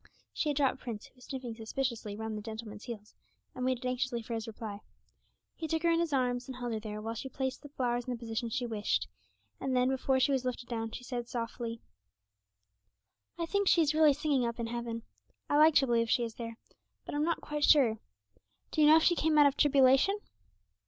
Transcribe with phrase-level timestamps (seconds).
[0.33, 3.13] She had dropped Prince, who was sniffing suspiciously round the gentleman's heels,
[3.53, 4.79] and waited anxiously for his reply.
[5.55, 8.05] He took her in his arms, and held her there whilst she placed the flowers
[8.05, 9.07] in the position she wished;
[9.59, 11.81] and then, before she was lifted down, she said softly,
[13.37, 15.03] 'I think she is really singing up in heaven.
[15.47, 16.57] I like to believe she is there,
[17.05, 17.99] but I'm not quite sure.
[18.71, 20.17] Do you know if she came out of tribulation?'